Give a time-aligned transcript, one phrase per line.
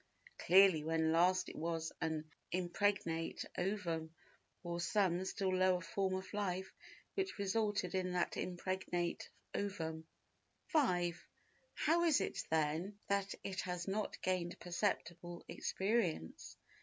[0.39, 4.15] Clearly when last it was an impregnate ovum
[4.63, 6.73] or some still lower form of life
[7.13, 10.07] which resulted in that impregnate ovum.
[10.69, 11.23] 5.
[11.75, 16.57] How is it, then, that it has not gained perceptible experience?